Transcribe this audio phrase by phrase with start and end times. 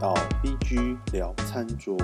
[0.00, 1.96] 到 BG 聊餐桌。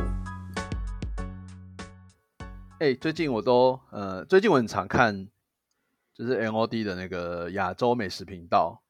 [2.80, 5.28] 哎、最近我都呃，最近我很常看，
[6.12, 8.82] 就是 NOD 的那个亚洲美食频道，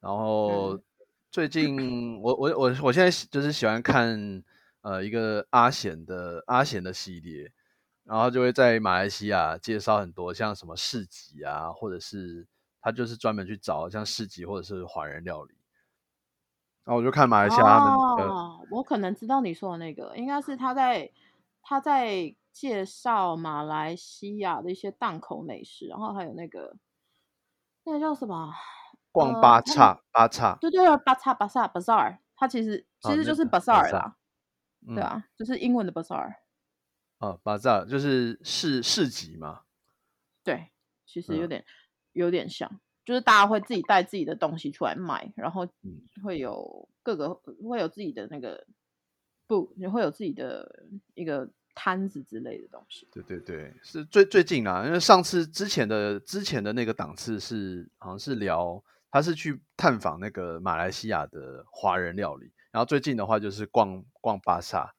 [0.00, 0.82] 然后嗯。
[1.30, 4.42] 最近我我我我现在喜就是喜欢看
[4.82, 7.50] 呃一个阿贤的阿贤的系列，
[8.04, 12.46] 然后就会在马来西亚介绍很多像什么市集啊，或者是
[12.82, 15.54] 他就是专门去找像市集或者是华人料理，
[16.84, 21.10] 然后我就看马来西亚他们那个、哦，我可能知道你说的那个，应该是他在
[21.62, 26.76] 他在介绍马来西亚的一些档口美食，然后还有那个
[27.84, 28.52] 那个叫什么？
[29.12, 34.16] 逛八叉八叉，对对对，巴萨巴萨 bazaar，它其实其实就是 bazaar bazaar 啦，
[34.88, 36.36] 嗯对啊，就是英文的 bazaar。
[37.18, 39.60] 啊巴扎就是市市集嘛，
[40.42, 40.72] 对，
[41.04, 41.64] 其实有嗯点、
[42.12, 47.34] 有点像，就是大家会自己带自己的东西出来卖，然后嗯会有各个
[47.68, 48.66] 会有自己的那个
[49.46, 53.08] 不，也会有自己的一个摊子之类的东西。
[53.12, 64.94] 对对对，是最最近啊，因为上次之前的之前的那个档次是好像是聊，他是去探访那个马来西亚的华人料理，然后最近的话就是逛逛巴萨，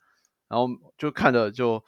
[0.50, 1.84] 然后就看着就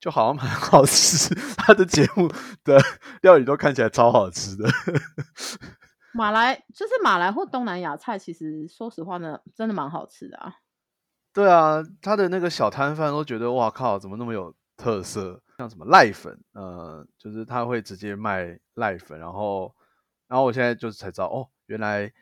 [0.00, 2.28] 就好像蛮 好吃，他的节目
[2.64, 2.78] 的
[3.22, 4.68] 料理都看起来超好吃的，
[6.14, 10.54] 马来就是马来或东南亚菜，其实说实话呢，真的蛮好吃的啊。
[11.32, 15.42] 对啊，他的那个小摊贩都觉得哇靠，怎么那么有特色？
[15.58, 19.74] 像什么濑粉，呃，就是他会直接卖濑粉，然后，
[20.28, 22.12] 然后我现在就是才知道哦，原来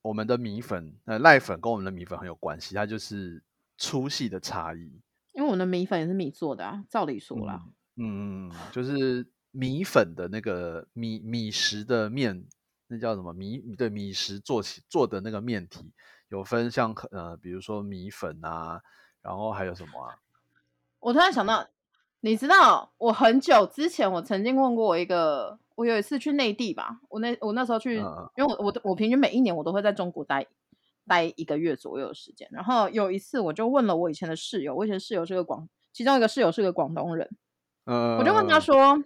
[0.00, 3.42] 我们的米粉，呃，濑粉跟我们的米粉很有关系，它就是
[3.76, 5.02] 粗细的差异。
[5.32, 7.62] 因为我们的米粉也是米做的啊，照理说啦，
[7.96, 9.26] 嗯，嗯嗯，就是
[9.58, 12.44] 米粉的那个米米食的面，
[12.86, 13.58] 那叫什么米？
[13.76, 15.90] 对，米食做起做的那个面体
[16.28, 18.80] 有分像呃，比如说米粉啊，
[19.20, 20.14] 然后还有什么啊？
[21.00, 21.66] 我突然想到，
[22.20, 30.46] 你知道我很久之前我曾经问过我一个，我有一次去内地吧，我那我那时候去，因为我我我平均每一年我都会在中国待
[31.08, 37.28] 待一个月左右的时间，然后有一次我就问了我以前的室友，我以前室友是个广，其中一个室友是个广东人，
[37.86, 39.02] 呃，我就问他说，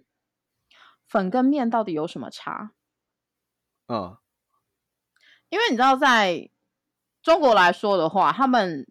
[1.12, 2.72] 粉跟面到底有什么差？
[3.86, 4.16] 嗯，
[5.50, 6.48] 因为你知道，在
[7.22, 8.90] 中国来说的话，他们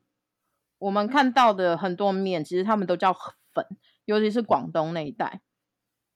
[0.78, 3.66] 我们看到的很多面，其实他们都叫粉，
[4.06, 5.42] 尤其是广东那一带。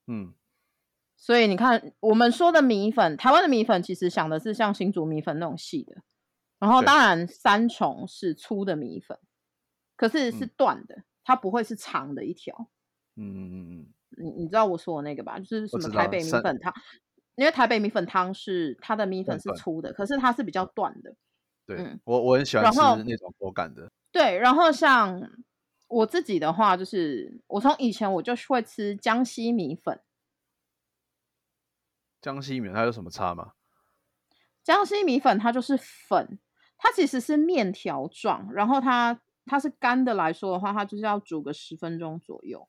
[0.05, 0.35] 嗯
[1.17, 6.03] 所以你看，我们说的米粉，台湾的米粉其实想的是像新竹米粉那种细的，
[6.59, 9.17] 然后当然三重是粗的米粉，
[9.95, 12.69] 可是是嗯断的，它不会是长的一条。
[13.15, 15.39] 嗯嗯嗯嗯，你你知道我说的那个吧？
[15.39, 16.73] 就是什么台北米粉汤，
[17.35, 21.15] 因为台北米粉汤是它的米粉是粗的，可是它是比较断的。
[21.65, 23.91] 对、嗯我我很喜欢吃那种口感的。
[24.11, 25.29] 对，然后像
[25.87, 29.99] 我自己的话，就是我从以前我就会吃江西米粉，
[32.21, 33.53] 江西米它有什么差吗？
[34.63, 36.39] 江西米粉它就是粉，
[36.77, 42.67] 它其实是面条状，然后它它是干的来说的话，它就是要煮个十分钟左右，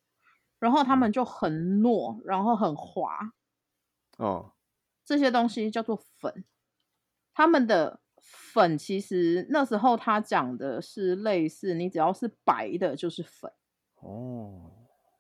[0.67, 3.33] 然后它嗯们就很糯，然后很滑，
[4.19, 4.51] 哦，
[5.05, 6.45] 这些东西叫做粉。
[7.33, 13.53] 他们的粉其实那时候他讲的是类似，你只要是白的就是粉，
[14.01, 14.73] 哦，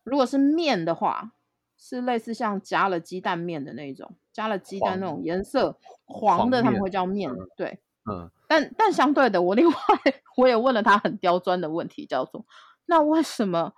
[0.02, 1.34] 如果是面的话，
[1.78, 7.30] 是类似像加了鸡蛋面的那种，加了鸡蛋那种颜色黄黄的，他们面会叫面。
[7.56, 7.78] 对，
[8.10, 9.74] 嗯，但但相对的，我另外
[10.38, 12.44] 我也问了他很刁钻的问题，叫做
[12.86, 13.74] 那为什么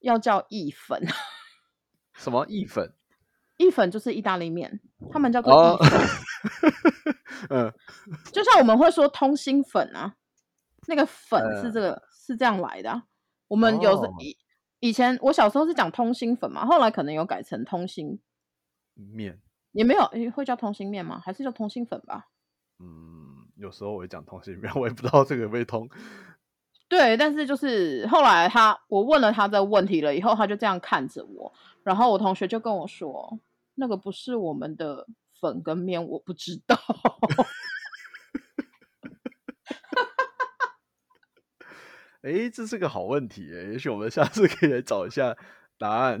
[0.00, 1.02] 要叫意粉？
[2.14, 2.94] 什么意粉？
[3.56, 4.80] 意粉就是意大利面，
[5.12, 6.00] 他们叫做哦意粉，
[7.50, 7.72] 嗯，
[8.32, 10.14] 就像我们会说通心粉啊，
[10.86, 13.02] 那个粉是呃这个、是这样来的啊、
[13.48, 14.36] 我们有时哦以
[14.78, 18.20] 以前我小时候是讲通心粉嘛，后来可能有改成通心，
[18.94, 19.40] 面，
[19.72, 21.20] 也没有诶会叫通心面吗？
[21.24, 22.28] 还是叫通心粉吧？
[22.78, 25.88] 嗯，有时候我会讲通心面，我也不知道这个会通。
[26.88, 31.52] 对，但是就是后来他我问了他这个问题了以后，他就这样看着我，
[31.82, 33.38] 然后我同学就跟我说，
[33.74, 35.06] 那个不是我们的
[35.40, 36.76] 粉跟面，我不知道。
[42.22, 45.36] 哎，这是个好问题诶，也许我们下次可以来找一下
[45.78, 46.18] 答案。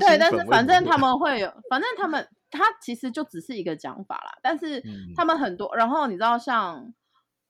[0.00, 4.38] 对，但是反正他们会有，反正他们他其实就只是一个讲法啦。
[4.42, 6.92] 但是嗯他们很多，然后你知道像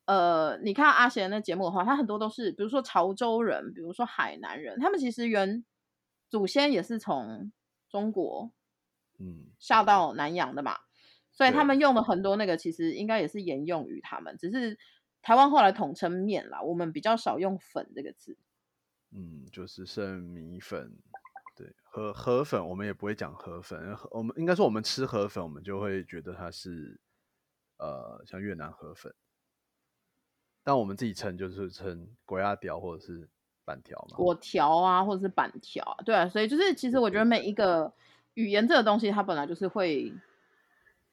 [0.08, 5.62] 呃，你看阿贤那节目的话，他很多都是比如说潮州人，比如说海南人，他们其实原
[6.31, 7.52] 祖先也是从
[7.90, 8.50] 中国
[9.19, 10.78] 嗯下到南洋的嘛，
[11.31, 14.78] 所以他们用的很多那个，其实应该也是沿用于他们，只是
[15.20, 18.38] 台湾后来统称面啦，我们比较少用粉这个字。
[19.10, 20.96] 嗯，就是剩米粉，
[21.55, 26.99] 对，河河粉我们也不会讲河粉，河我们应该说我们吃河粉，我们就会觉得它是
[27.76, 29.14] 呃像越南河粉，
[30.69, 33.26] 但我们自己称就是称国鸭条或者是
[33.65, 34.19] 板条嘛。
[34.19, 37.91] 果条啊，或者是板条啊，对啊，所以就是其实我觉得每一个
[38.35, 40.12] 语言这个东西，它本来就是会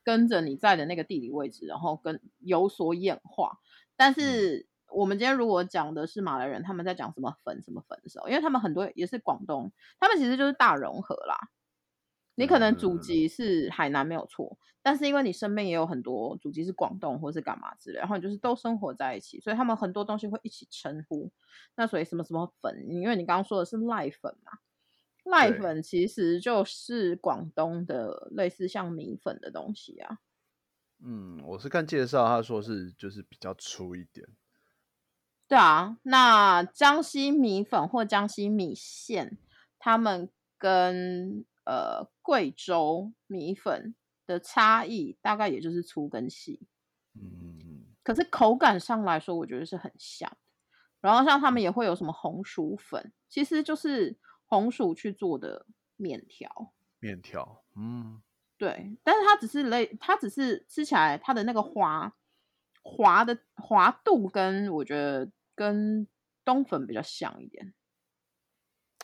[0.03, 3.59] 跟着你在的那个地理位置，然后跟有所演化。
[3.95, 9.71] 但是我们今天如果讲的是马来人，他们在讲什么粉什么粉的时候，因为他们很多也是广东，
[10.01, 11.39] 他们其实就是大融合啦。
[12.35, 21.31] 你可能祖籍是海南没有错，但是因为你身边也有很多祖籍是广东或是干嘛之类，然后你就是都生活在一起，所以他们很多东西会一起称呼。
[21.75, 24.59] 那所以什么什么粉，因为你刚刚说的是赖粉嘛，
[25.23, 30.19] 赖粉其实就是广东的类似像米粉的东西啊。
[31.03, 34.27] 嗯，我是看介绍，他说是就是比较粗一点。
[35.47, 39.37] 对啊，那江西米粉或江西米线，
[39.77, 43.95] 他们跟呃贵州米粉
[44.25, 46.67] 的差异大概也就是粗跟细，
[47.13, 50.37] 嗯可是口感上来说，我觉得是很像的。
[51.01, 55.65] 然后像他们也会有什么红薯粉，其实就是红薯去做的
[55.95, 56.73] 面条。
[56.99, 58.21] 面条，嗯，
[58.57, 62.11] 对，但是它只是类，它只是吃起来它的那个滑
[62.81, 66.07] 滑的滑度跟我觉得跟
[66.43, 67.73] 冬粉比较像一点，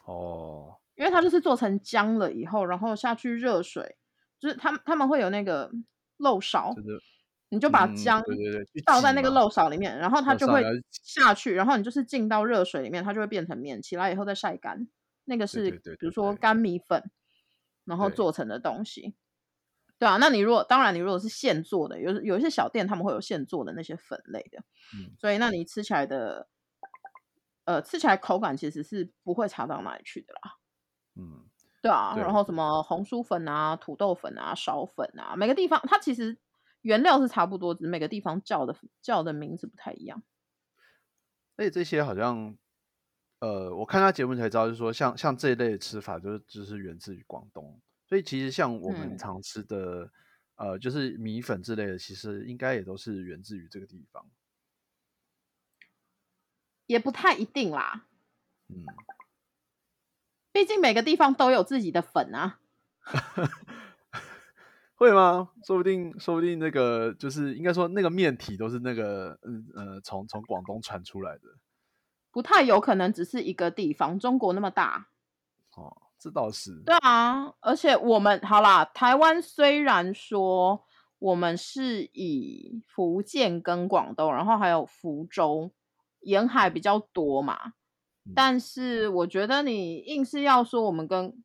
[0.05, 3.97] 哦，因为它就是做成浆了以后，然后下去热水，
[4.39, 5.71] 就是他们他们会有那个
[6.17, 7.01] 漏勺就，是
[7.49, 14.87] 你就把嗯浆对对对倒在那个漏勺里面，然后它就会下去，然后你就是浸到热水里面，它就会变成面，起来以后再晒干，
[15.25, 17.11] 那个是比如说干米粉，
[17.85, 19.15] 然后做成的东西。
[19.99, 24.59] 对啊，那你如果当然你如果是现做的，有有一些小店他们会有现做的那些粉类的，
[24.95, 26.47] 嗯所以那你吃起来的，
[27.65, 30.55] 呃，吃起来口感其实是不会差到哪里去的啦。
[31.15, 31.43] 嗯，
[31.81, 36.37] 对啊，对然后什么红薯粉啊、土豆粉啊、苕粉啊，每个地方它其实
[36.81, 40.23] 原料是差不多，只是每个地方叫的叫的名字不太一样。
[41.57, 42.57] 而且这些好像，
[43.39, 47.79] 呃，我看他节目才知道，就是说像像这一类的吃法，就是就是源自于广东。
[48.07, 50.11] 所以其实像我们嗯常吃的，
[50.55, 54.25] 呃，就是米粉之类的，其实应该也都是源自于这个地方。
[56.87, 58.05] 也不太一定啦，
[58.67, 58.83] 嗯，
[60.51, 62.59] 毕竟每个地方都有自己的粉啊。
[64.95, 65.49] 会吗？
[65.65, 71.41] 说不定，说不定那个就是应该说那个面体都是那个，嗯呃，从从广东传出来的。
[72.31, 75.07] 不太有可能只是一个地方，中国那么大。
[75.75, 76.83] 哦，这倒是。
[76.85, 80.85] 对啊，而且我们好啦，台湾虽然说
[81.17, 85.71] 我们是以福建跟广东，然后还有福州
[86.19, 87.73] 沿海比较多嘛，嗯
[88.35, 91.43] 但是我觉得你硬是要说我们跟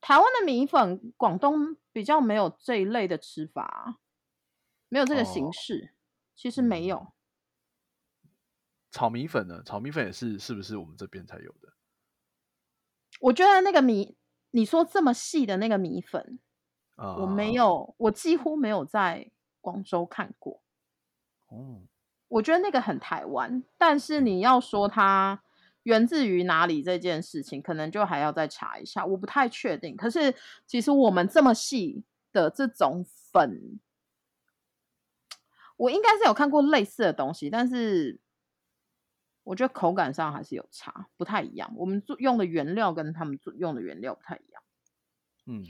[0.00, 3.98] 台湾的米粉，广东比较没有这一类的吃法啊，
[4.88, 5.94] 没有这个形哦式，
[6.34, 7.12] 其实没有。
[8.90, 9.62] 炒米粉呢？
[9.64, 11.72] 炒米粉也是是不是我们这边才有的？
[13.20, 14.16] 我觉得那个米，
[14.52, 16.40] 你说这么细的那个米粉，
[16.96, 17.52] 啊、我没。
[17.52, 19.30] 有，我几乎没有在
[19.60, 20.62] 广州看过。
[21.48, 21.82] 哦，
[22.28, 25.42] 我觉得那个很台湾，但是你要说它
[25.84, 29.96] 源自于哪里这件事情，可能就还要再查一下，我不太确定。
[29.96, 30.34] 可是
[30.66, 33.80] 其实我们这么细的这种粉，
[35.76, 38.20] 我应该是有看过类似的东西，但是
[39.42, 41.72] 我觉得口感上还是有差，不太一样。
[41.76, 44.62] 我们用的原料跟他们用的原料不太一样。
[45.46, 45.64] 嗯，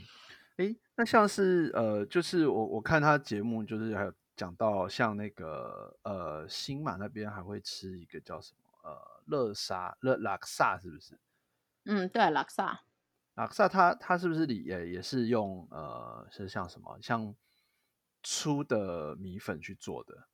[0.57, 11.19] 诶，那像是呃，就是我我看他节目，就是还有讲到像那个呃新马那边还会吃一个叫什么呃乐沙乐拉克萨是不是？
[11.85, 12.83] 嗯，对，拉克萨。
[13.35, 17.33] 拉克萨它它是不是里也也是用呃是像什么像
[18.21, 20.27] 粗的米粉去做的？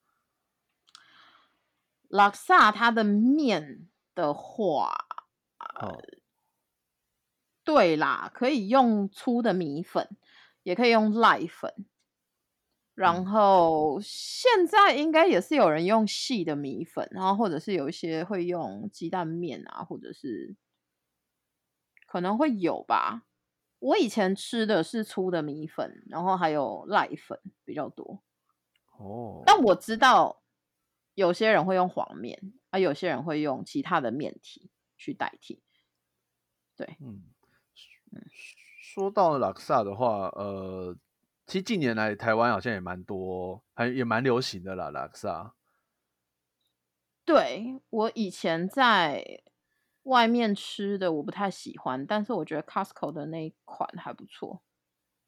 [2.10, 4.94] 拉克萨它的面的话，
[5.82, 6.02] 哦，
[7.64, 10.18] 对啦，可以用粗的米粉，
[10.64, 11.86] 也可以用赖粉。
[12.98, 20.56] 然嗯后现在应该也是有人用细的米粉，然后或者是有一些会用鸡蛋面啊，或者是
[22.08, 23.28] 可能会有吧。
[23.78, 28.24] 我以前吃的是粗的米粉，然后还有赖粉比较多。
[28.98, 30.42] 哦，但我知道
[31.14, 35.62] 有些人会用黄面，啊，有些人会用其他的面体去代替。
[36.76, 37.22] 对，嗯，
[38.82, 40.98] 说到拉克萨的话，呃，
[41.48, 45.54] 其实近年来台湾好像也蛮多，还也蛮流行的啦，拉克萨。
[47.24, 49.42] 对我以前在
[50.04, 54.62] 外面吃的我不太喜欢，但是我觉得 Costco 的那一款还不错。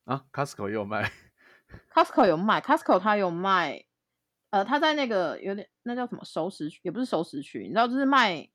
[0.03, 1.09] 啊，Costco 也有卖
[1.93, 3.85] Costco 有卖，Costco 它有卖，
[4.49, 8.49] 呃，它在那个有点那叫什么熟食区，也不是熟食区，你知道，就是卖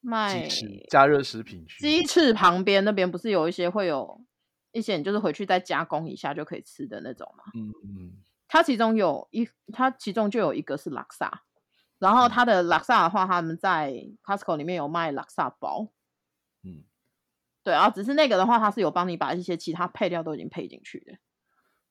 [0.00, 0.48] 卖
[0.88, 1.78] 加热食品区。
[1.80, 4.24] 鸡翅旁边那边不是有一些会有
[4.72, 7.44] 一些，你就是回去再加工一下就可以吃的那种嘛？
[7.54, 8.12] 嗯嗯，
[8.48, 11.42] 它其中有一，它其中就有一个是拉萨，
[11.98, 15.92] 然后它的拉萨的话，他们在 Costco 里面有卖拉萨包，
[16.62, 16.84] 嗯，
[17.62, 21.18] 对啊，只是那个的话，它是有帮你把一些其他配料都已经配进去的。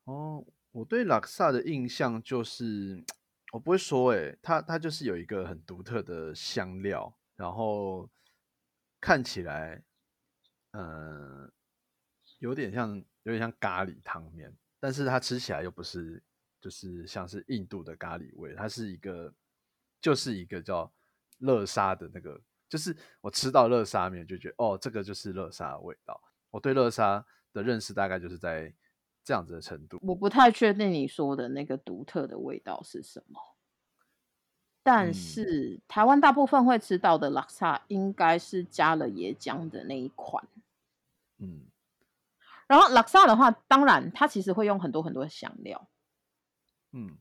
[0.05, 3.03] 哦，我对拉萨的印象就是，
[3.51, 8.09] 我不会说、欸，它它就是有一个很独特的香料，然后
[8.99, 9.83] 看起来，
[10.71, 11.51] 呃，
[12.39, 16.21] 有点像有点像咖喱汤面，但是它吃起来又不是，
[16.59, 19.33] 就是像是印度的咖喱味，它是一个
[20.01, 20.91] 就是一个叫
[21.39, 26.19] 乐沙的那个，就是我吃到乐沙面就觉得哦，这个就是乐沙的味道。
[26.49, 28.73] 我对乐沙的认识大概就是在
[29.23, 29.99] 这样子的程度。
[30.01, 33.39] 我不太确定你说的那个独特的味道是什么，
[34.81, 40.47] 但嗯是台湾大部分会吃到的拉萨应该是加了椰浆的那一款。
[41.37, 41.67] 嗯
[42.69, 45.89] 然后拉萨的话，当然它其实会用很多很多的香料，
[46.93, 47.17] 嗯。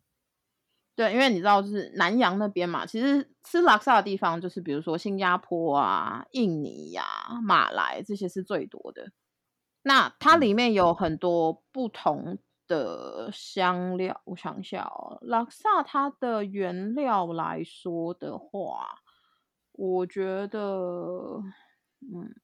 [0.95, 7.05] 对，因为你知道，就是南洋那边嘛，其实吃拉萨的地方，就是比如说新加坡啊、印尼呀、
[7.41, 9.13] 马来这些是最多的。
[9.83, 18.99] 那它里面有很多不同的香料，我想一下哦，拉萨它的原料来说的话，
[19.73, 21.41] 我觉得，
[22.01, 22.35] 嗯，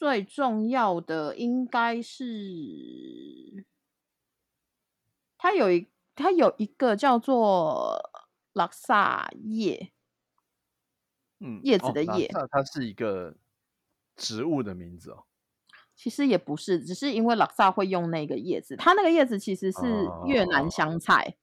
[0.00, 3.66] 最重要的应该是
[5.36, 8.10] 它有一它有一个叫做
[8.54, 9.92] 拉萨叶，
[11.40, 13.36] 嗯，叶子的叶萨它是一个
[14.16, 15.24] 植物的名字哦。
[15.94, 21.36] 其实也不是，只是因为拉萨会用那个叶子，它那个叶子其实是越南香菜，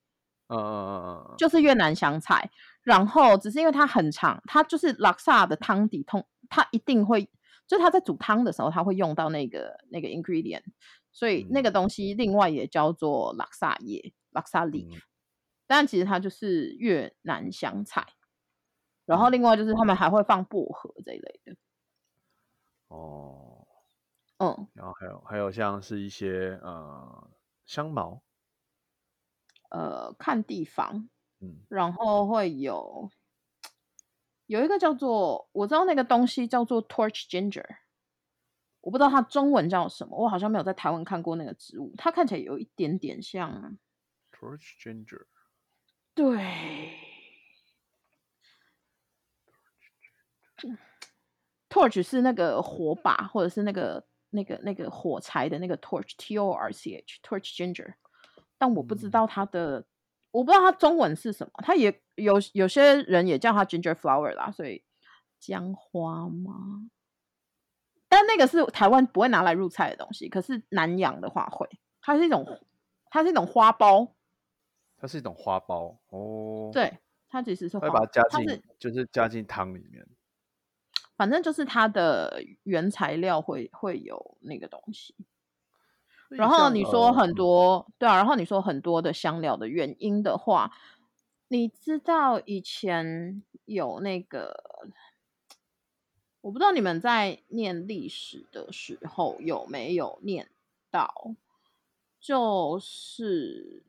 [0.48, 2.50] 嗯嗯嗯嗯嗯，就是越南香菜。
[2.82, 7.30] 然后只是因为它很长，它就是拉萨的汤底通，它一定会，
[7.68, 10.64] 就是它在煮汤的时候，他会用到那个那个 ingredient，
[11.12, 14.72] 所以那个嗯东西另外也叫做拉萨叶、拉萨嗯。
[14.72, 15.02] leaf，
[15.68, 18.06] 但其实它就是越南香菜。
[19.06, 19.94] 然后嗯另外就是他们。
[19.96, 21.56] 还会放薄荷这一类的，
[22.88, 23.66] 哦，
[24.38, 27.30] 嗯，然后还有还有像是一些呃
[27.66, 28.22] 香茅，
[29.70, 31.08] 呃，看地方，
[31.40, 31.66] 嗯。
[31.68, 33.10] 然后会有
[34.48, 37.66] 有一个叫做我知道那个东西叫做 torch ginger，
[38.80, 43.76] 我不知道它中文叫什么，我好像没有在台湾看过那个植物，它看起来有一点点像
[44.32, 45.26] ，，torch ginger，
[46.14, 46.96] 对
[51.68, 57.96] ，torch 是那个火把或者是那个那个那个火柴的那个 torch，t o r c h，torch ginger，
[58.56, 59.10] 但我不知嗯。
[59.10, 59.84] 道它的，
[60.30, 64.82] 我不知道它中文是什么，它也有有些人也叫它 ginger flower 啦，所以
[65.38, 66.88] 姜花吗？
[68.08, 71.68] 但那个是台湾不会拿来入菜的东西，可是南洋的话会，
[72.00, 72.44] 它是一种
[73.10, 74.12] 它是一种花苞，
[74.96, 80.06] 它是一种花苞哦。，对，它其实是花，会把它加进是，就是加进汤里面。
[81.16, 85.14] 反正就是它的原材料会会有那个东西。
[86.30, 87.86] 然后你说很多。
[87.98, 90.72] 对啊，然后你说很多的香料的原因的话，
[91.48, 94.62] 你知道以前有那个，
[96.40, 100.50] 我不知道你们在念历史的时候有没有念
[100.90, 101.34] 到，
[102.20, 103.82] 就是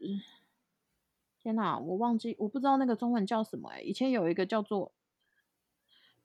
[1.42, 4.92] 天哪，我忘记，我不知道那个中文叫什么哎、以前有一个叫做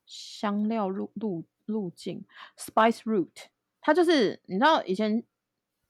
[0.07, 2.25] 香料路路路径
[2.57, 3.47] （spice route），
[3.81, 5.25] 它就是你知道以前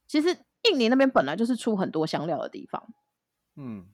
[0.06, 0.28] 其实
[0.62, 2.94] 印尼那边本来就是出很多香料的地方，
[3.56, 3.86] 嗯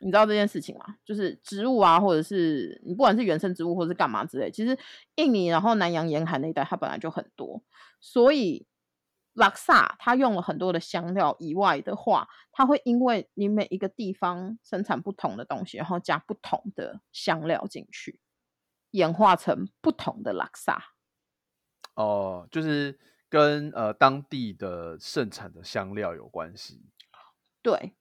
[0.00, 0.96] 你知道这件事情吗？
[1.04, 4.78] 就是植物啊，或者是你不管是原生植物或是干嘛之类，其实
[5.16, 7.60] 印尼然后南洋沿海那一带它本来就很多，
[8.00, 8.64] 所以
[9.32, 18.20] 拉萨它用了很多的香料以外的话，它会因为你每一个地方生产不同的东西，然后加不同的香料进去，
[18.92, 20.92] 演化成不同的拉萨。
[21.94, 22.96] 哦，就是
[23.28, 26.90] 跟呃当地的盛产的香料有关系。
[27.62, 27.94] 对，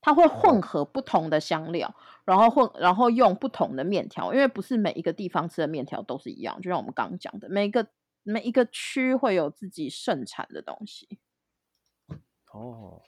[0.00, 7.88] 它会混合不同的香料，然后混，然后用不同的面条，因为不是每一个地方吃的面条都是一样，就像我们刚刚讲的，每一个
[8.22, 11.18] 每一个区会有自己盛产的东西。
[12.52, 13.02] 哦，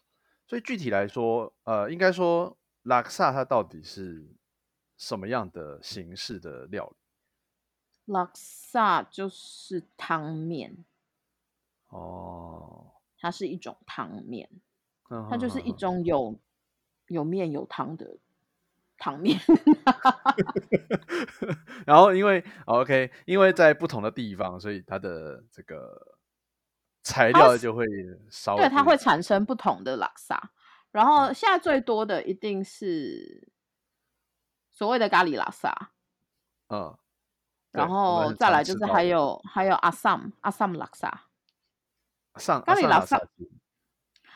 [0.47, 4.37] 所以具体来说，呃，应该说拉萨它到底是
[4.99, 6.97] 什么样的形式的料理？
[8.13, 10.85] 拉萨就是汤面，
[11.91, 14.49] 哦，它是一种汤面，
[15.09, 16.39] 它它就是一种有
[17.09, 18.19] 有面有汤的
[18.97, 19.39] 汤面。
[21.87, 26.17] 然后因为、哦 OK，因为在不同的地方，所以它的这个
[27.03, 27.87] 材料就会
[28.31, 30.51] 稍微对，它会产生不同的拉萨。
[30.93, 33.49] 然后现在最多的一定是
[34.71, 35.93] 所谓的咖喱拉萨，
[36.69, 36.97] 嗯，
[37.71, 41.27] 然后再来就是还有还有阿萨姆阿萨姆拉萨。
[42.41, 43.05] 上咖喱拉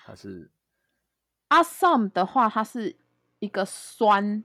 [0.05, 0.53] 它是
[1.49, 2.97] 阿萨姆的话，它是
[3.39, 4.23] 一个酸。
[4.25, 4.45] 嗯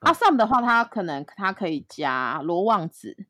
[0.00, 3.26] 阿萨姆的话，它可能它可以加罗望子，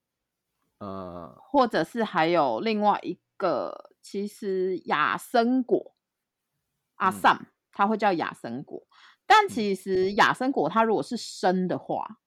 [0.79, 5.95] 呃或者是还有另外一个，其实亚生果，
[6.95, 7.41] 阿嗯萨姆
[7.73, 8.87] 它会叫亚生果，
[9.27, 12.21] 但其实亚生果它如果是生的话，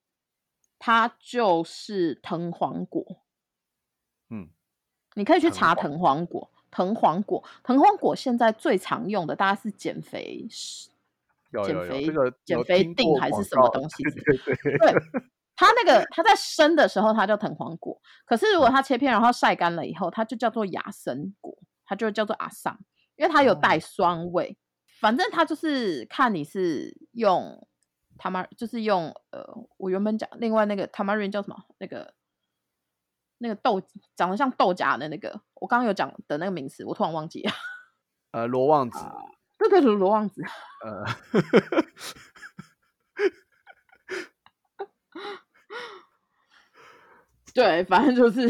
[0.77, 3.23] 它就是藤黄果。
[4.29, 4.49] 嗯
[5.15, 10.89] 你可以去查藤黄果，藤黄果，藤黄果现在最常用的大家是减肥食
[11.51, 14.93] 有有有减肥这个减肥定还是什么东西对对对，对，
[15.55, 22.77] 它那个它在生的时候它叫藤黄果，可是如嗯果它切片然后晒干了以后，它就叫做亚参果，它就叫做阿桑，
[23.17, 24.57] 因为它有带哦酸味。
[24.99, 27.67] 反正它就是看你是用
[28.17, 29.45] 他妈，就是用呃，
[29.77, 31.57] 我原本讲另外那个 tamarin 叫什么？
[31.77, 32.13] 那个
[33.37, 33.81] 那个豆
[34.15, 37.51] 长得像豆荚的那个，我刚刚有讲的那个名词，我突然忘记了。
[38.31, 38.97] 呃罗望 子
[39.57, 40.41] 对对对，罗望子。
[40.83, 41.05] 呃
[47.53, 48.47] 对，反正就是，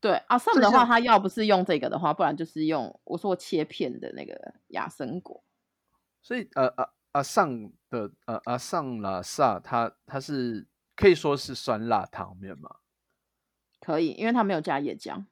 [0.00, 5.42] 对阿 Sam 的话，他要不是用这个的话，不然就是用我说切片的那个亚生果。
[6.22, 12.76] 所以呃阿阿上的呃阿上拉萨，他他是可以说是酸辣汤面嘛？
[13.80, 15.24] 可以，因为它没有加椰浆。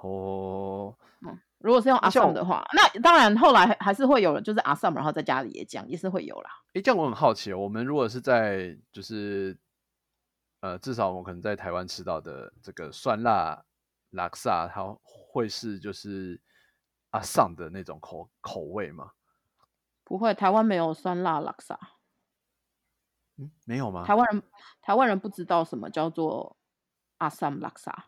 [0.00, 6.50] 哦，嗯如果是用阿像 Sam 我的话，那当然后来还还是会有人就是阿 Sam，然后再加椰浆，也是会有啦。
[6.72, 9.58] 诶，这样我很好奇哦，我们如果是在就是
[10.60, 13.62] 呃，至少我们可能在台湾吃到的这个酸辣
[14.10, 16.40] 拉萨，它会是就是
[17.10, 19.10] 阿上的那种口口味吗？
[20.04, 21.78] 不会，台湾没有酸辣拉萨，
[23.40, 24.04] 嗯，没有吗？
[24.04, 24.42] 台湾人
[24.82, 26.56] 台湾人不知道什么叫做
[27.16, 28.06] 阿 Sam 拉萨，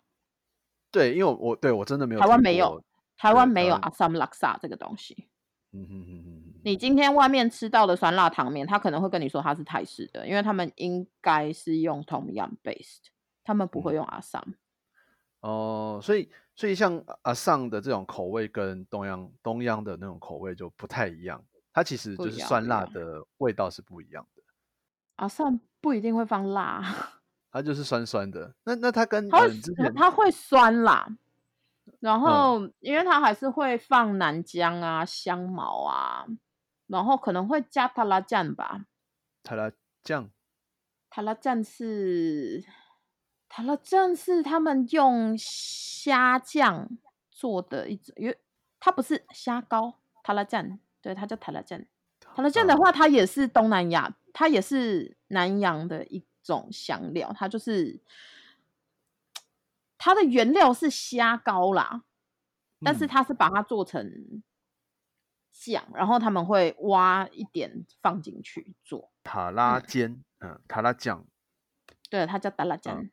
[0.90, 2.85] 对，因为我我对我真的没有台湾没有，
[3.16, 5.29] 台湾没有阿 Sam 拉萨这个东西。
[5.75, 13.07] 嗯哼哼哼哼，你今天外面吃到的酸辣汤面，他可能会跟你说它是泰式的，因为他们应该是用 Tom Yum based，
[13.42, 14.53] 他们不会嗯用阿萨姆。
[15.40, 21.42] 哦，所以所以像阿上的这种口味跟东央东央的那种口味就不太一样，
[21.73, 24.32] 它其实就是酸辣的味道是不一样的，
[25.16, 26.83] 阿萨姆不一定会放辣，
[27.53, 28.55] 它就是酸酸的。
[28.64, 31.07] 那那它跟它会酸辣，
[32.01, 36.27] 然嗯后因为它还是会放南姜啊、香茅啊，
[36.87, 38.87] 然后可能会加塔拉酱吧。
[39.42, 39.70] 塔拉
[40.03, 40.31] 酱
[41.11, 42.64] 塔拉酱是
[43.48, 46.88] 塔拉酱是他们用虾酱
[47.31, 48.38] 做的一种，因为
[48.81, 51.85] 它不是虾膏，塔拉酱，对，它叫塔拉酱。
[52.35, 52.77] 塔拉酱的嗯。
[52.79, 58.01] 话，它也是东南亚，它也是南洋的一种香料，它就是
[59.99, 62.03] 它的原料是虾膏啦，
[62.81, 63.09] 但是嗯。
[63.09, 64.42] 它是把它做成
[65.53, 69.11] 酱，然后他们会挖一点放进去做。
[69.23, 69.85] 塔拉嗯。
[69.87, 71.25] 煎，嗯，塔拉酱，
[72.11, 73.01] 对，它叫塔拉酱。
[73.01, 73.11] 嗯。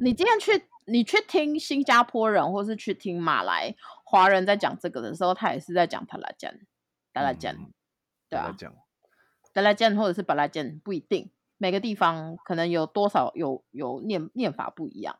[0.00, 6.52] 你今天去，你去听新加坡人，或是去听马来华人在讲这个的时候，他也是在讲塔拉酱，
[7.12, 7.72] 塔拉酱，嗯
[8.28, 8.74] 对啊，塔拉酱，
[9.52, 15.18] 达拉酱或者是巴拉酱不一定，每个地方可能有多少有有念念法不一样，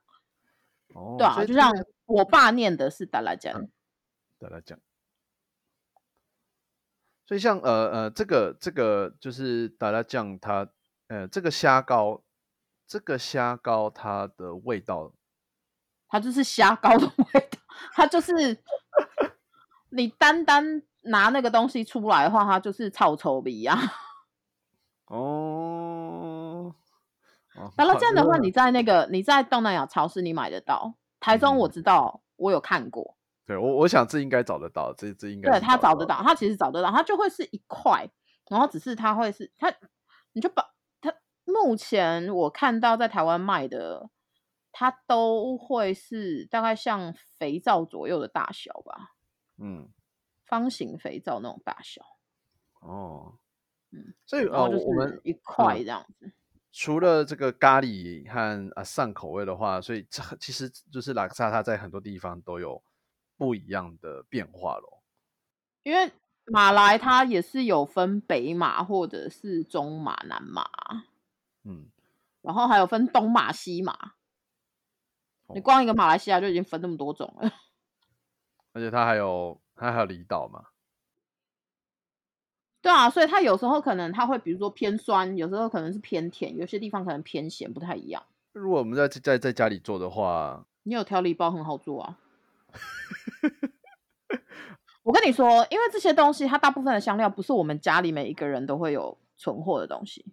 [0.94, 3.70] 哦，对啊，所以这就像个我爸念的是达拉酱，嗯
[4.40, 4.78] 塔拉酱。
[7.26, 10.66] 所以像呃呃这个这个就是达拉酱，它
[11.08, 12.22] 呃这个虾膏，
[12.86, 15.12] 这个虾膏它的味道
[16.08, 17.58] 它就是虾膏的 味道，
[17.92, 18.32] 它就是
[19.90, 23.78] 你单单拿那个东西出来的话，它就是臭臭的一样。
[25.06, 26.74] 哦，
[27.54, 31.70] 哦达拉好酱的话，你在那个你在东南亚超市你买得到，台中我嗯。
[31.70, 38.06] 知道，我有看过，对我我想这应该找得到，这这应该对他找得到，他其实找得到，他就会是一块，
[38.50, 39.72] 然后只是他会是他，
[40.32, 40.62] 你就把
[41.00, 41.14] 它
[41.46, 44.10] 目前我看到在台湾卖的，
[44.70, 49.14] 它都会是大概像肥皂左右的大小吧，
[49.56, 49.88] 嗯
[50.48, 52.02] 方形肥皂那种大小。
[52.80, 53.38] 哦，
[53.90, 56.32] 嗯所以呃，然后就我们一块嗯这样子。
[56.70, 62.82] 除了这个咖喱和啊上口味的话，所以这其实就是拉克萨它在很多地方都有
[63.36, 65.02] 不一样的变化咯。
[65.82, 66.12] 因为
[66.46, 70.68] 马来它也是有分北马或者是中马、南马，
[71.64, 71.88] 嗯，
[72.42, 74.12] 然后还有分东马、西马。
[75.54, 77.50] 你哦光一个马来西亚就已经分那么多种了。
[78.72, 80.64] 而且它还有它还有离岛嘛，
[82.82, 88.22] 对啊，所以它有时候可能它会比如说偏酸，有时候可能是偏甜，有些地方可能偏咸，不太一样。
[88.52, 92.18] 如果我们在在在家里做的话，你有调理包很好做啊。
[95.04, 100.26] 我跟你说，因为这些东西，它大部分的香料不是我们家里每一个人都会有存货的东西。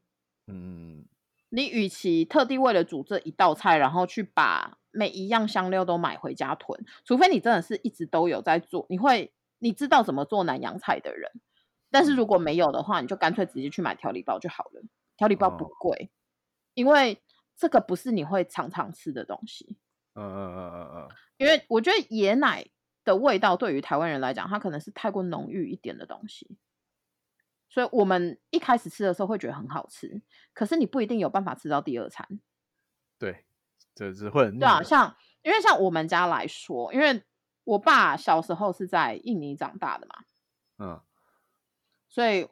[0.48, 1.06] 嗯，
[1.50, 11.32] 你与其特地为了煮这一道菜，然后去把每一样香料都买回家囤，除非你真的是一直都有在做，你会你知道怎么做南洋菜的人。
[11.90, 14.82] 但是如果没有的话，你就干脆直接去买调理包就好了。
[15.16, 16.12] 调理包不哦贵，
[16.74, 17.22] 因为
[17.56, 19.78] 这个不是你会常常吃的东西。
[20.14, 22.66] 嗯嗯嗯嗯嗯，因为我觉得椰奶
[23.06, 26.58] 的味道对于台湾人来讲，它可能是太过浓郁一点的东西，
[27.70, 30.22] 所以我们一开始吃的时候会觉得很好吃，
[30.54, 32.28] 可是你不一定有办法吃到第二餐。
[33.18, 33.46] 对，
[33.94, 37.24] 这是会很对啊，像因为像我们家来说，因为
[37.66, 40.16] 我爸小时候是在印尼长大的嘛，
[40.78, 41.02] 嗯
[42.08, 42.48] 所以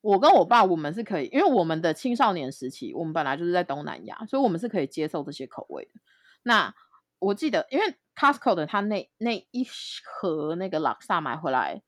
[0.00, 6.00] 我跟我爸我们是可以，因为我们的青少年时期，我们本来就是在东南亚，所以我们是可以接受这些口味的。
[6.42, 6.74] 那
[7.20, 9.66] 我记得，因为 Costco 的它那那一
[10.04, 11.82] 盒那个拉萨买回来，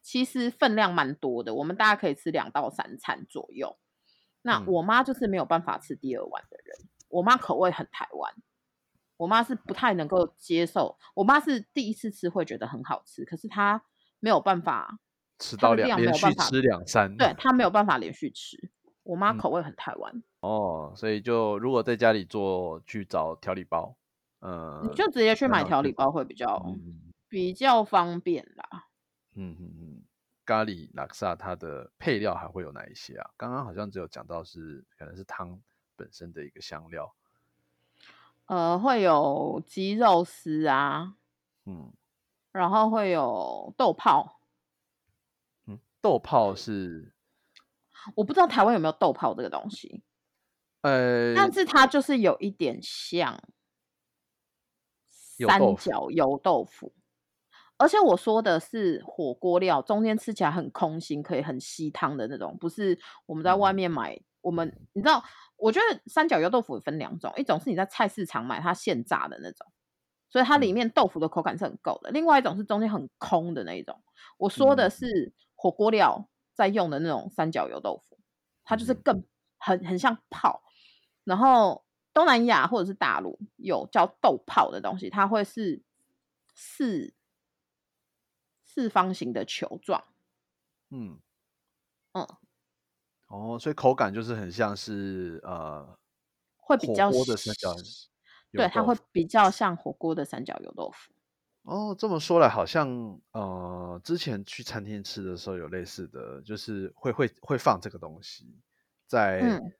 [0.00, 3.78] 其实分量蛮多的，我们大家可以吃两到三餐左右。
[4.42, 8.32] 那嗯我妈就是没有办法吃第二碗的人，我妈口味很台湾，
[9.16, 13.82] 我妈是不太能够接受，我妈是第一次吃会觉得很好吃，可是她
[14.20, 14.98] 没有办法
[15.38, 18.70] 吃到两连续有办法吃两三，对她没有办法连续吃。
[19.02, 23.96] 我妈嗯口味很台湾，哦，所以就如果在家里做，去找调理包，
[24.40, 28.86] 嗯，你就直接去买调理包会比较、嗯比较方便啦。
[29.34, 30.02] 嗯嗯嗯，
[30.44, 33.30] 咖喱拉克萨它的配料还会有哪一些啊？
[33.36, 35.60] 刚刚好像只有讲到是可能是汤
[35.96, 37.12] 本身的一个香料，
[38.46, 41.14] 呃，会有鸡肉丝啊，
[41.64, 41.92] 嗯
[42.52, 44.40] 然后会有豆泡。
[45.66, 47.12] 嗯，豆泡是
[48.14, 50.02] 我不知道台湾有没有豆泡这个东西，
[50.82, 53.42] 呃，但是它就是有一点像
[55.10, 56.92] 三油豆腐角油豆腐。
[57.78, 64.18] 而且我说的是火锅料，中间吃起来很空心，可以很吸汤的那种，不是我们在外嗯面买。
[64.40, 65.22] 我们你知道，
[65.56, 69.66] 我觉得三角油豆腐分两种，一种是你在菜市场买它现炸的那种，
[70.30, 70.74] 所以它里嗯。
[70.74, 74.02] 面豆腐的口感是很够的；另外一种是中间很空的那一种。
[74.38, 74.90] 我说的嗯。
[74.90, 78.18] 是火锅料在用的那种三角油豆腐，
[78.64, 79.04] 它就是嗯。
[79.04, 79.24] 更
[79.58, 80.62] 很很像泡。
[81.24, 85.82] 然后东南亚或者是大陆有叫豆泡的东西，它会是
[86.54, 87.12] 四
[88.68, 90.04] 四方形的球状，
[90.90, 91.20] 嗯嗯，
[93.28, 95.98] 哦，所以口感就是很像是呃
[96.56, 97.74] 会比较锅的三角
[98.52, 101.12] 对，它会比较像火锅的三角油豆腐。
[101.62, 108.56] 哦，这么说来，好像呃，之前去餐厅吃的时候有类似的，就是会会会放这个东西
[109.06, 109.72] 在、嗯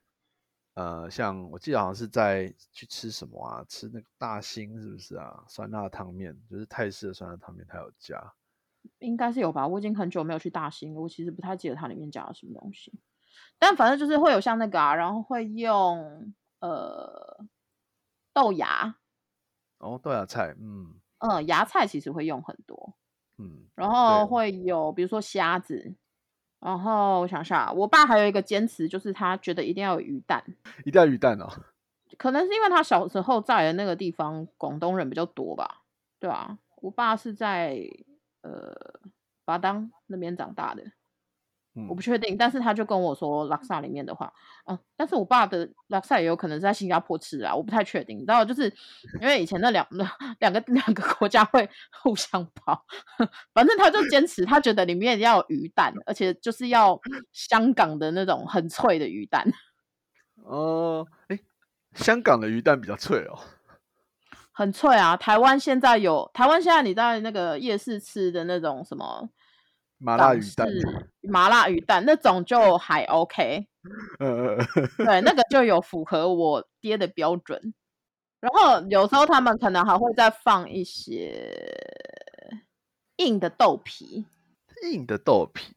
[0.73, 5.45] 呃，像我记得好像是在去吃什么啊，吃那个大兴是不是啊？
[5.47, 8.21] 酸辣汤面，就是泰式的酸辣汤面，它有加。
[8.99, 12.91] 应该是有吧，我已经很久没有去大兴了，我其实不太记得它里面加了什么东西。
[13.59, 17.37] 但反正就是会有像那个啊，然后会用呃
[18.33, 18.95] 豆芽，
[19.79, 20.95] 哦，豆芽菜，嗯。
[21.19, 22.93] 嗯，芽菜其实会用很多，
[23.39, 25.95] 嗯，然后会有比如说虾子，
[26.59, 30.43] 然后我想想啊，我爸还有一个坚持，就是他觉得一定要有鱼蛋，
[30.85, 31.49] 一定要鱼蛋哦。
[32.19, 35.81] 可能是因为他小时候在的那个地方广东人比较多吧，
[36.19, 37.79] 对啊，我爸是在
[38.41, 38.75] 呃
[39.43, 40.91] 巴当那边长大的，嗯
[41.87, 44.31] 我不确定，但是他就跟我说拉萨里面的话，
[44.65, 48.73] 嗯，但是我爸的拉萨也有可能是在新加坡吃啊，我不太确定，你知道，就是
[49.21, 49.85] 因为以前那两
[50.39, 51.69] 两个两个国家会
[52.01, 52.83] 互相跑，
[53.53, 56.99] 反正他就坚持，他觉得里面要有鱼蛋，而且就是要
[57.31, 59.45] 香港的那种很脆的鱼蛋，
[60.43, 61.39] 哦，哎，
[61.93, 63.37] 香港的鱼蛋比较脆哦。
[64.51, 65.15] 很脆啊。
[65.15, 69.29] 台湾现在有，台湾现在你在那个夜市吃的那种什么港
[69.99, 70.67] 麻辣鱼蛋，
[71.21, 73.67] 麻辣鱼蛋那种就还 OK。
[74.97, 77.73] 对，那个就有符合我爹的标准。
[78.39, 81.51] 然后有时候他们可能还会再放一些
[83.15, 84.27] 硬的豆皮，
[84.83, 85.73] 硬的豆皮，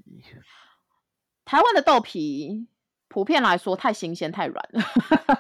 [1.46, 2.66] 台湾的豆皮
[3.09, 4.83] 普遍来说太新鲜太软了，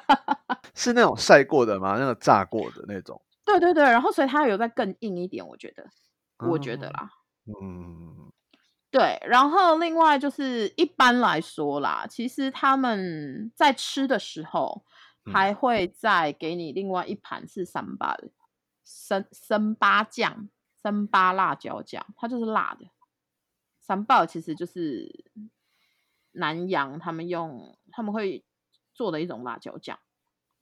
[0.74, 1.98] 是那种晒过的吗？
[1.98, 3.20] 那个炸过的那种？
[3.44, 5.84] 对对对，然后所以它有再更硬一点，我觉得，
[6.48, 7.10] 我觉得哦啦。
[7.62, 8.32] 嗯，
[8.90, 14.84] 对，然后另外就是一般来说啦，其实他们在吃的时候
[15.24, 18.30] 嗯还会再给你另外一盘是三八的
[18.84, 20.48] 生生八酱、
[20.82, 22.86] 生八辣椒酱，它就是辣的。
[23.78, 25.24] 三爆其实就是
[26.32, 28.44] 南洋他们用他们会
[28.92, 29.98] 做的一种辣椒酱，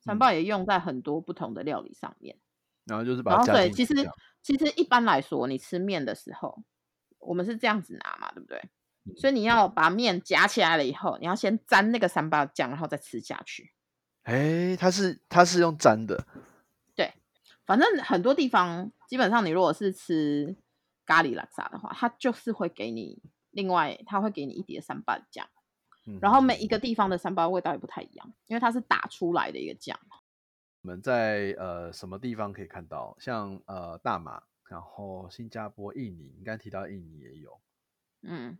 [0.01, 2.39] 三嗯爆也用在很多不同的料理上面。
[2.85, 3.95] 然后就是把然后它加所以其实
[4.43, 6.63] 其实一般来说，你吃面的时候，
[7.19, 8.59] 我们是这样子拿嘛，对不对？
[8.59, 13.73] 嗯所以你要把面夹起来了以后，你要先沾那个三八酱，然后再吃下去。
[14.25, 16.27] 哎，它是它是用沾的，
[16.95, 17.15] 对
[17.65, 20.55] 反正很多地方，基本上你如果是吃
[21.07, 25.49] 咖喱拉萨的话，它就是会给你另外，它会给你一碟三八酱。
[26.07, 29.99] 嗯然后每一个地方的三八味道也不太一样，因为它是打出来的一个酱。
[30.83, 33.17] 我们在呃什么地方可以看到？
[33.19, 37.61] 像呃大马，然后新加坡、印尼，你刚才提到印尼也有
[38.23, 38.59] 嗯，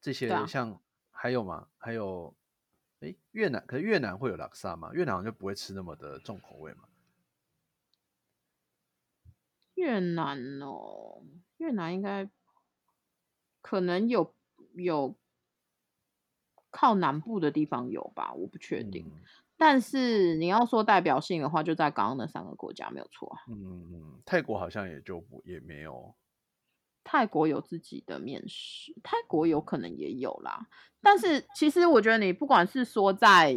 [0.00, 1.68] 这些像还有吗？
[1.78, 2.34] 还有
[3.00, 4.90] 诶越南，可是越南会有拉萨吗？
[4.92, 6.88] 越南好像就不会吃那么的重口味嘛。
[9.74, 11.22] 越南哦，
[11.58, 12.28] 越南应该
[13.60, 14.34] 可能有
[14.74, 15.16] 有
[16.70, 19.06] 靠南部的地方有吧，我不确定。
[19.06, 19.22] 嗯
[19.64, 23.38] 但是你要说代表性的话，就在刚刚那三个国家没有错啊。
[23.46, 26.12] 嗯嗯嗯，泰国好像也就不也没有。
[27.04, 30.66] 泰国有自己的面食，泰国有可能也有啦。
[31.00, 33.54] 但是其实我觉得你不管是说在，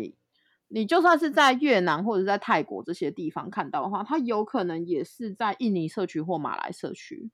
[0.67, 7.31] 你就算是在越南或者在泰国这些地方看到的话，它有可能也是在印尼社区或马来社区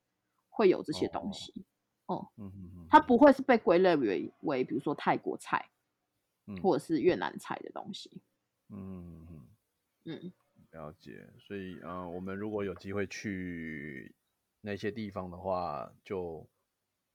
[0.50, 1.66] 会有这些东哦西。
[2.08, 5.70] 嗯嗯嗯，它不会是被归类为为比如说泰国菜
[6.48, 8.22] 嗯或者是越南菜的东西。
[8.72, 8.78] 嗯
[9.22, 9.52] 嗯嗯。
[10.06, 10.34] 嗯，
[10.72, 14.16] 了解，所以呃，我们如果有机会去
[14.62, 16.48] 那些地方的话，就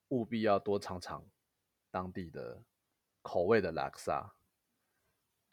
[0.09, 1.25] 务必要多尝尝
[1.91, 2.63] 当地的
[3.23, 4.37] 口味的拉萨。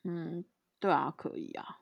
[0.06, 0.44] 嗯，
[0.80, 1.80] 对啊，可以啊。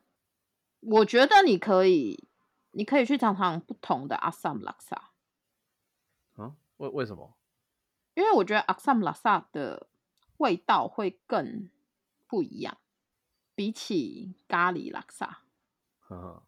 [0.82, 2.30] 我觉得你可以，
[2.72, 5.12] 你可以去尝尝不同的阿萨姆拉萨，
[6.36, 7.38] 嗯，为为什么？
[8.18, 9.88] 因为我觉得阿萨姆拉萨的
[10.38, 11.70] 味道会更
[12.28, 12.78] 不一样，
[13.56, 15.44] 比起咖喱拉萨。
[16.00, 16.44] 呵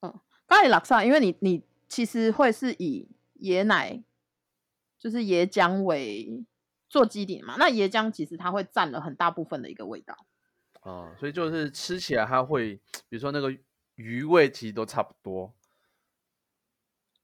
[0.00, 3.08] 呵，咖喱拉萨，因为你你其实会是以
[3.40, 4.02] 椰奶，
[4.98, 6.44] 就是椰浆为
[6.88, 10.26] 做基底嘛，那椰浆其实它会占了很大部分的一个味道。
[10.80, 12.76] 啊、所以就是吃起来它会，
[13.08, 13.56] 比如说那个
[13.96, 15.52] 鱼味其实都差不多，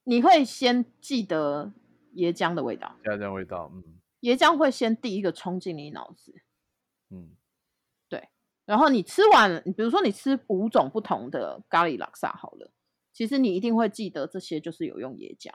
[0.02, 1.72] 你会先记得
[2.14, 4.00] 椰浆的味道，加这样味道，嗯。
[4.22, 6.42] 椰浆会先第一个冲进你脑子，
[7.10, 7.36] 嗯
[8.72, 12.70] 然后你吃完，你比如说你吃五种不同的咖喱拉萨好了，
[13.12, 15.52] 其实你一定会记得这些就是有用椰浆。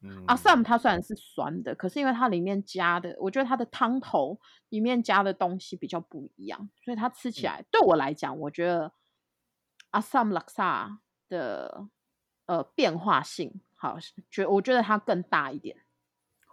[0.00, 8.90] 嗯，阿萨姆它虽然是酸的，可是因为它里面加的，我觉得它的汤头里面加的东西比较不一样，所以它吃起来、对我来讲，我觉得
[9.90, 11.90] 阿萨姆拉萨的
[12.46, 13.98] 呃变化性好，
[14.30, 15.76] 觉我觉得它更大一点。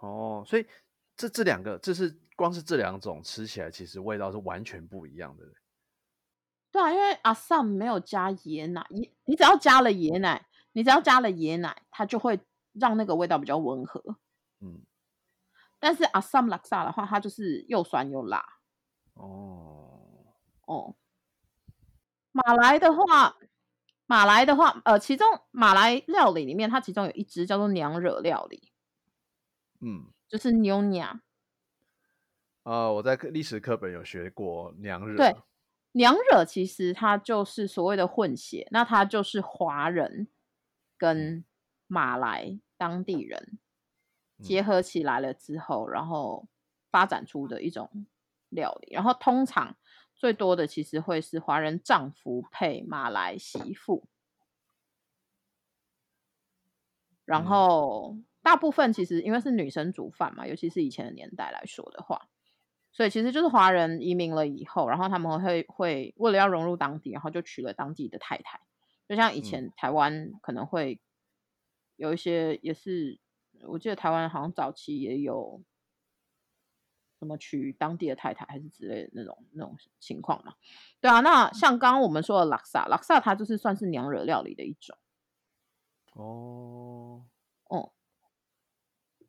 [0.02, 0.66] 哦，所以
[1.16, 5.46] 这这两个，这是光是这两种吃起来，其实味道是完全不一样的。
[6.78, 12.38] 对啊，因为阿萨姆没有加椰奶，椰你只要加了椰奶，你只要加了椰奶，它就会
[12.72, 14.00] 让那个味道比较温和。
[14.60, 14.82] 嗯，
[15.80, 18.60] 但是阿萨姆拉萨的话，它就是又酸又辣。
[19.14, 20.36] 哦，
[20.66, 20.94] 哦，
[22.30, 23.36] 马来的话，
[24.06, 28.70] 马来的话，呃，其中马来料理里面，它其中有一支叫做娘惹料理，
[29.80, 30.12] 嗯。
[30.28, 31.22] 就是牛娘。
[32.64, 35.34] 呃，我在课历史课本有学过娘惹，对
[35.92, 40.28] 娘惹其实它就是所谓的混血，那它就是华人
[40.96, 41.44] 跟
[41.86, 43.58] 马来当地人
[44.40, 46.46] 结嗯合起来了之后，然后
[46.90, 48.06] 发展出的一种
[48.48, 48.92] 料理。
[48.92, 49.76] 然后通常
[50.14, 54.04] 最多的其实会是华人丈夫配马来媳妇，
[57.24, 57.46] 然嗯。
[57.46, 62.28] 后大部分其实因为是女生煮饭嘛，尤其是以前的年代来说的话，
[62.98, 68.60] 所以其实就是华人移民了以后，然后他们会会为了要融入当地，然后就娶了当地的太太。
[69.08, 71.00] 就像以嗯前台湾可能会
[71.94, 73.20] 有一些也是，
[73.68, 75.62] 我记得台湾好像早期也有
[77.20, 80.54] 什么娶当地的太太还是之类的那种那种情况嘛。
[81.00, 84.98] 对啊，那像刚刚我们说的拉萨，拉萨它就是算是娘惹料理的一种。
[86.14, 87.24] 哦，哦、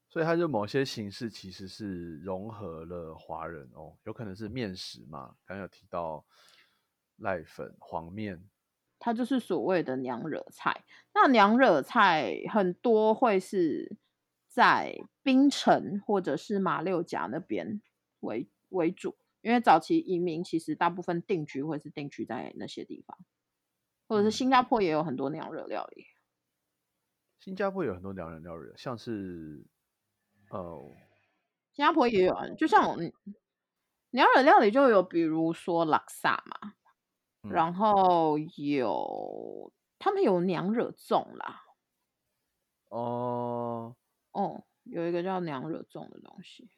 [0.10, 6.26] 所以它就某些形式其实是融合了华人哦，有可能是面食嘛，刚刚有提到
[7.20, 8.50] 濑粉、黄面，
[8.98, 10.84] 它就是所谓的娘惹菜。
[11.14, 13.98] 那娘惹菜很多会是
[14.48, 17.80] 在槟城或者是马六甲那边
[18.22, 23.16] 为为主，因为早期移民其实大部分定居会是定居在那些地方，
[24.08, 26.06] 或者是新加坡也有很多娘惹料理。
[27.40, 29.64] 新加坡有很多娘惹料理，像是
[30.50, 30.96] 呃，
[31.72, 32.98] 新加坡也有，就像我
[34.12, 36.74] 娘惹料理就有，比如说拉萨嘛。
[37.50, 41.64] 然后有他们有娘惹粽啦，
[42.90, 43.96] 哦。
[44.32, 46.70] 哦，有一个叫娘惹粽的东西，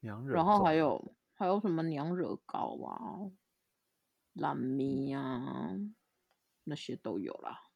[0.00, 3.30] 娘惹，然后还有还有什么娘惹糕啊、
[4.34, 5.70] 蓝米啊，
[6.64, 7.70] 那些都有啦。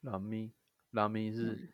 [0.00, 0.52] 蓝米，
[0.90, 1.73] 蓝米是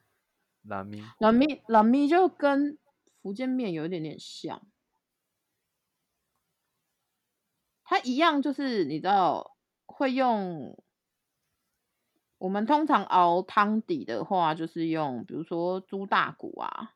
[0.63, 2.79] 蓝米，拉米拉米就跟
[3.23, 4.61] 福建面有一点点像，
[7.85, 9.57] 它一样就是你知道。
[9.93, 10.83] 会用
[12.39, 16.95] 我们通常熬汤底的话，就是用比如说猪大骨啊，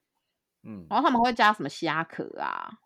[0.63, 2.79] 嗯，然后他们会加什么虾壳啊？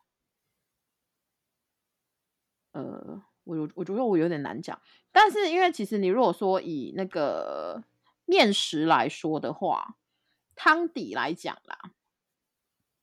[2.73, 4.81] 呃，我我觉得我有点难讲，
[5.13, 7.85] 但是因为其实你如果说以那个
[8.25, 9.98] 面食来说的话，
[10.61, 11.93] 汤底来讲啦，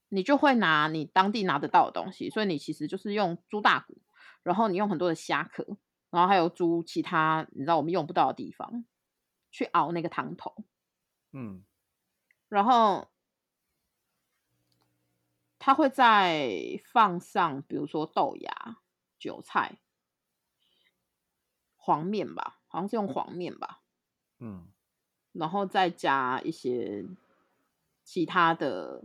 [0.09, 4.01] 你就会拿你当地拿得到的东西，所以你其实就是用猪大骨，
[4.43, 5.77] 然后你用很多的虾壳。
[6.11, 8.85] 然后还有猪其他你知道我们用不到的地方，
[9.51, 10.55] 去熬那个汤头，
[11.33, 11.65] 嗯，
[12.47, 13.09] 然后
[15.59, 18.77] 他会再放上比如说豆芽、
[19.19, 19.79] 韭菜、
[21.75, 23.81] 黄面吧，好像是用黄面吧，
[24.39, 24.69] 嗯，
[25.33, 27.03] 然后再加一些
[28.05, 29.03] 其他的。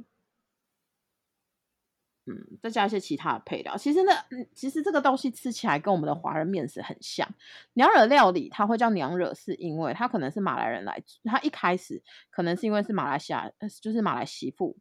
[2.27, 3.77] 嗯，再加一些其他的配料。
[3.77, 4.13] 其实那，
[4.55, 7.27] 其实这个东西吃起来跟我们的华人面食很像。
[7.73, 14.77] 娘惹料理，它会叫娘惹，是因为它可能是马来人来，他一开始可能是因为是马来西亚，就是马来媳妇，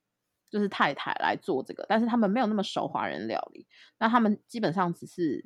[0.52, 3.66] 就是太太来做这个，但是他们没有那么熟华人料理，
[3.98, 5.44] 那他们基本上只是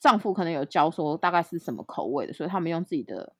[0.00, 3.36] 丈夫可能有教说大概是什么口味的，所以他们用自己的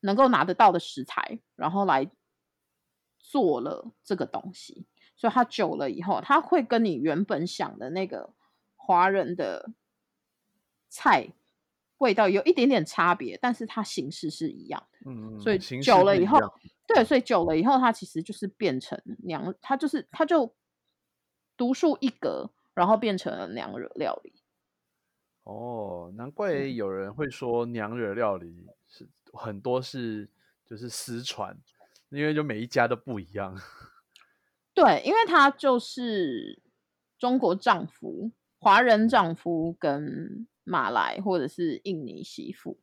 [0.00, 2.08] 能够拿得到的食材，然后来
[3.22, 4.84] 做了这个东西。
[5.16, 8.34] 所以它久了以后，它会跟你原本想的那个
[8.76, 9.70] 华人的
[10.88, 11.32] 菜
[11.98, 14.98] 味道有一点点差别，但是它形式是一样的。
[15.10, 16.38] 嗯所以久了以后，
[16.86, 20.52] 对，所以久了以后，它其实就是变成娘，它就是它就
[21.56, 24.32] 独树一格，然后变成了娘惹料理。
[25.44, 30.28] 哦，难怪有人会说娘惹料理是很多是
[30.64, 31.56] 就是私传，
[32.12, 33.58] 因为就每一家都不一样。
[34.74, 36.62] 对，因为他就是
[37.18, 42.80] 中国丈夫、华人丈夫跟马来或者是印尼媳妇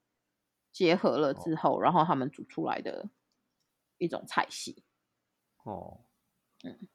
[0.71, 3.09] 结合了之后，然后他们煮出来的
[3.97, 4.83] 一种菜系。
[5.63, 6.05] 哦，
[6.63, 6.87] 嗯。